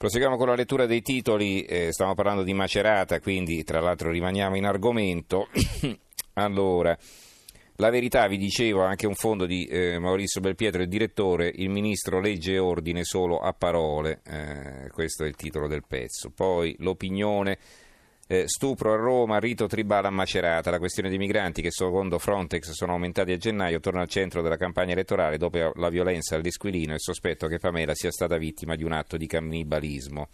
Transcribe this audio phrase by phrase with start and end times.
[0.00, 4.56] Proseguiamo con la lettura dei titoli, eh, stiamo parlando di Macerata, quindi tra l'altro rimaniamo
[4.56, 5.48] in argomento.
[6.40, 6.96] allora,
[7.76, 12.18] la verità, vi dicevo, anche un fondo di eh, Maurizio Belpietro, il direttore, il ministro
[12.18, 16.30] legge e ordine solo a parole, eh, questo è il titolo del pezzo.
[16.30, 17.58] Poi l'opinione
[18.30, 20.70] eh, stupro a Roma, rito tribale a Macerata.
[20.70, 24.56] La questione dei migranti che secondo Frontex sono aumentati a gennaio torna al centro della
[24.56, 28.84] campagna elettorale dopo la violenza all'Esquilino e il sospetto che Pamela sia stata vittima di
[28.84, 30.28] un atto di cannibalismo.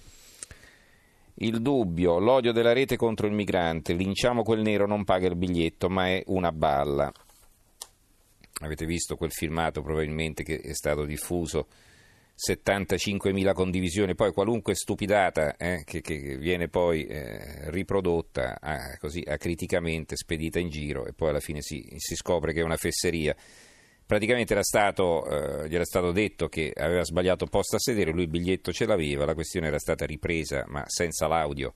[1.37, 5.89] Il dubbio, l'odio della rete contro il migrante, linciamo quel nero non paga il biglietto
[5.89, 7.11] ma è una balla.
[8.61, 11.67] Avete visto quel filmato probabilmente che è stato diffuso
[12.37, 20.17] 75.000 condivisioni, poi qualunque stupidata eh, che, che, viene poi eh, riprodotta ah, così acriticamente,
[20.17, 23.35] spedita in giro e poi alla fine si, si scopre che è una fesseria.
[24.05, 28.23] Praticamente era stato, eh, gli era stato detto che aveva sbagliato posto a sedere, lui
[28.23, 31.75] il biglietto ce l'aveva, la questione era stata ripresa ma senza l'audio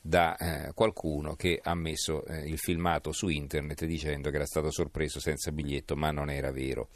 [0.00, 4.70] da eh, qualcuno che ha messo eh, il filmato su internet dicendo che era stato
[4.70, 6.88] sorpreso senza biglietto ma non era vero.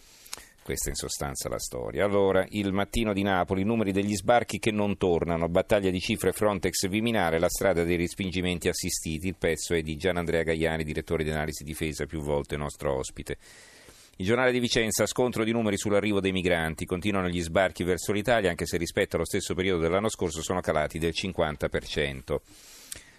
[0.65, 2.07] Questa in sostanza la storia.
[2.07, 6.89] Allora, il mattino di Napoli, numeri degli sbarchi che non tornano, battaglia di cifre Frontex
[6.89, 9.27] Viminale, la strada dei respingimenti assistiti.
[9.27, 13.37] Il pezzo è di Gian Andrea Gaiani, direttore di analisi difesa, più volte nostro ospite.
[14.17, 16.87] Il giornale di Vicenza, scontro di numeri sull'arrivo dei migranti.
[16.87, 20.99] Continuano gli sbarchi verso l'Italia, anche se rispetto allo stesso periodo dell'anno scorso sono calati
[20.99, 22.39] del 50%.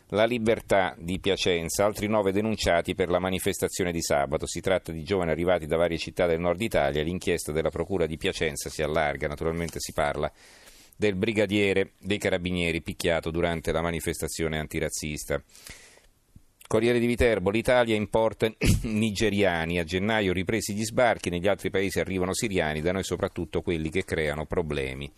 [0.09, 4.45] La libertà di Piacenza, altri nove denunciati per la manifestazione di sabato.
[4.45, 7.02] Si tratta di giovani arrivati da varie città del nord Italia.
[7.02, 10.31] L'inchiesta della Procura di Piacenza si allarga, naturalmente si parla
[10.95, 15.42] del brigadiere dei carabinieri picchiato durante la manifestazione antirazzista.
[16.67, 18.48] Corriere di Viterbo, l'Italia importa
[18.83, 23.89] nigeriani, a gennaio ripresi gli sbarchi, negli altri paesi arrivano siriani, da noi soprattutto quelli
[23.89, 25.11] che creano problemi.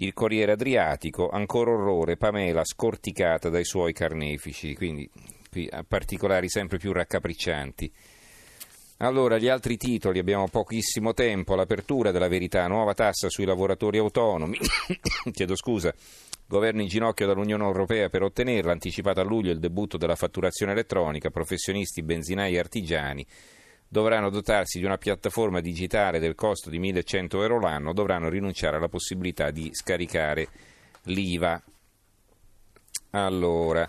[0.00, 5.10] Il Corriere Adriatico, ancora orrore, Pamela scorticata dai suoi carnefici, quindi
[5.50, 7.92] qui particolari sempre più raccapriccianti.
[8.98, 14.58] Allora, gli altri titoli, abbiamo pochissimo tempo, l'apertura della verità, nuova tassa sui lavoratori autonomi,
[15.32, 15.92] chiedo scusa,
[16.46, 21.30] governo in ginocchio dall'Unione Europea per ottenerla, anticipato a luglio il debutto della fatturazione elettronica,
[21.30, 23.26] professionisti, benzinai e artigiani,
[23.88, 28.88] dovranno dotarsi di una piattaforma digitale del costo di 1100 euro l'anno, dovranno rinunciare alla
[28.88, 30.48] possibilità di scaricare
[31.04, 31.62] l'IVA.
[33.10, 33.88] Allora,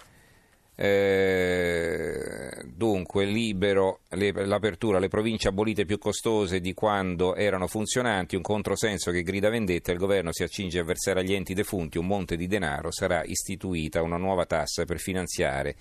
[0.81, 8.41] eh, dunque, libero le, l'apertura, le province abolite più costose di quando erano funzionanti, un
[8.41, 12.37] controsenso che grida vendetta, il governo si accinge a versare agli enti defunti un monte
[12.37, 15.75] di denaro, sarà istituita una nuova tassa per finanziare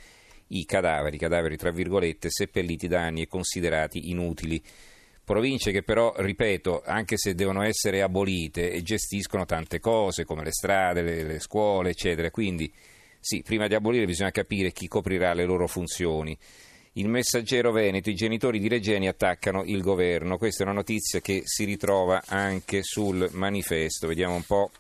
[0.49, 4.63] i cadaveri, cadaveri tra virgolette, seppelliti da anni e considerati inutili.
[5.25, 11.03] Province che però, ripeto, anche se devono essere abolite, gestiscono tante cose come le strade,
[11.03, 12.31] le, le scuole, eccetera.
[12.31, 12.73] Quindi,
[13.21, 16.37] sì, prima di abolire bisogna capire chi coprirà le loro funzioni.
[16.93, 20.39] Il messaggero Veneto, i genitori di Regeni attaccano il governo.
[20.39, 24.09] Questa è una notizia che si ritrova anche sul manifesto.
[24.09, 24.71] Vediamo un po'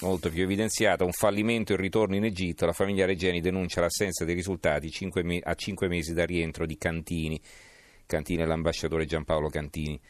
[0.00, 4.24] molto più evidenziata, un fallimento e il ritorno in Egitto, la famiglia Regeni denuncia l'assenza
[4.24, 4.88] dei risultati
[5.42, 7.40] a cinque mesi dal rientro di Cantini.
[8.06, 10.00] Cantini è l'ambasciatore Giampaolo Cantini,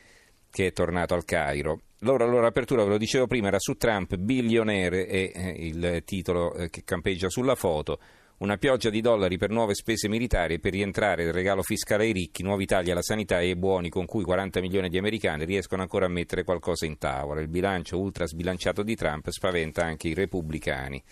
[0.50, 1.80] che è tornato al Cairo.
[2.00, 6.54] Allora, allora apertura, ve lo dicevo prima, era su Trump, bilionere è eh, il titolo
[6.54, 7.98] eh, che campeggia sulla foto.
[8.38, 12.44] Una pioggia di dollari per nuove spese militari per rientrare il regalo fiscale ai ricchi,
[12.44, 16.06] nuovi tagli alla sanità e ai buoni con cui 40 milioni di americani riescono ancora
[16.06, 17.40] a mettere qualcosa in tavola.
[17.40, 21.02] Il bilancio ultra sbilanciato di Trump spaventa anche i repubblicani.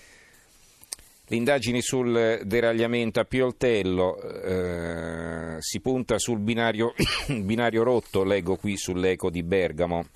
[1.26, 6.94] Le indagini sul deragliamento a Pioltello eh, si punta sul binario,
[7.42, 10.06] binario rotto, leggo qui sull'eco di Bergamo.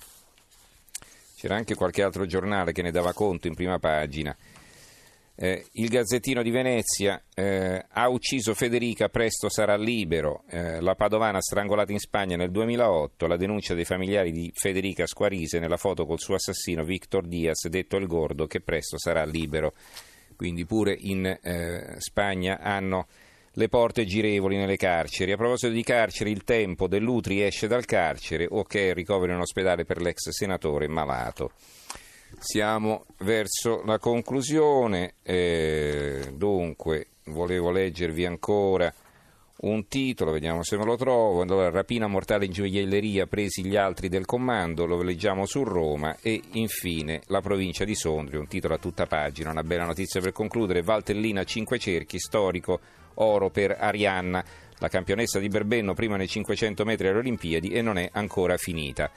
[1.35, 4.33] C'era anche qualche altro giornale che ne dava conto in prima pagina.
[5.43, 10.43] Eh, il Gazzettino di Venezia eh, ha ucciso Federica, presto sarà libero.
[10.47, 13.25] Eh, la Padovana strangolata in Spagna nel 2008.
[13.25, 17.97] La denuncia dei familiari di Federica Squarise nella foto col suo assassino Victor Diaz, detto
[17.97, 19.73] il Gordo, che presto sarà libero.
[20.35, 23.07] Quindi pure in eh, Spagna hanno
[23.53, 25.31] le porte girevoli nelle carceri.
[25.31, 29.85] A proposito di carceri, il tempo dell'Utri esce dal carcere o che ricovero in ospedale
[29.85, 31.53] per l'ex senatore malato.
[32.39, 38.91] Siamo verso la conclusione, eh, dunque volevo leggervi ancora
[39.61, 44.09] un titolo, vediamo se me lo trovo, allora, rapina mortale in gioielleria, presi gli altri
[44.09, 48.79] del comando, lo leggiamo su Roma e infine la provincia di Sondrio, un titolo a
[48.79, 52.79] tutta pagina, una bella notizia per concludere, Valtellina 5 cerchi, storico,
[53.15, 54.43] oro per Arianna,
[54.79, 59.11] la campionessa di Berbenno prima nei 500 metri alle Olimpiadi e non è ancora finita.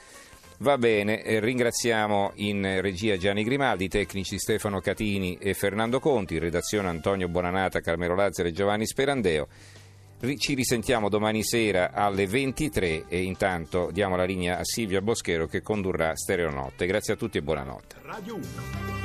[0.59, 6.41] Va bene, eh, ringraziamo in regia Gianni Grimaldi, tecnici Stefano Catini e Fernando Conti, in
[6.41, 9.49] redazione Antonio Bonanata, Carmelo Lazzaro e Giovanni Sperandeo.
[10.37, 15.61] Ci risentiamo domani sera alle 23 e intanto diamo la linea a Silvia Boschero che
[15.61, 16.87] condurrà Stereonotte.
[16.87, 17.97] Grazie a tutti e buonanotte.
[18.03, 19.04] Radio 1.